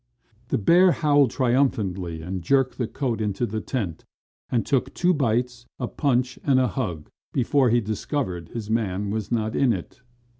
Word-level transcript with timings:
The 0.47 0.57
bear 0.57 0.93
howled 0.93 1.29
triumphantly 1.29 2.23
and 2.23 2.41
jerked 2.41 2.79
the 2.79 2.87
coat 2.87 3.21
into 3.21 3.45
the 3.45 3.61
tent 3.61 4.03
and 4.49 4.65
took 4.65 4.91
two 4.95 5.13
bites, 5.13 5.67
a 5.79 5.87
punch 5.87 6.39
and 6.43 6.59
a 6.59 6.69
hug 6.69 7.07
before 7.33 7.69
he 7.69 7.81
discovered 7.81 8.49
his 8.49 8.67
man 8.67 9.11
was 9.11 9.31
not 9.31 9.55
in 9.55 9.71
it. 9.73 10.01